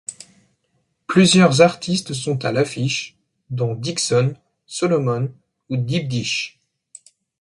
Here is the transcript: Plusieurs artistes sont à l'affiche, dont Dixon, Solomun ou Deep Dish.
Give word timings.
Plusieurs 1.05 1.61
artistes 1.61 2.13
sont 2.15 2.43
à 2.43 2.51
l'affiche, 2.51 3.19
dont 3.51 3.75
Dixon, 3.75 4.35
Solomun 4.65 5.27
ou 5.69 5.77
Deep 5.77 6.07
Dish. 6.07 6.59